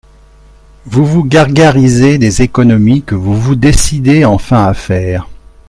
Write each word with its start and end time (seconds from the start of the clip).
Vous 0.85 1.05
vous 1.05 1.23
gargarisez 1.23 2.17
des 2.17 2.41
économies 2.41 3.03
que 3.03 3.13
vous 3.13 3.39
vous 3.39 3.53
décidez 3.55 4.25
enfin 4.25 4.65
à 4.65 4.73
faire. 4.73 5.27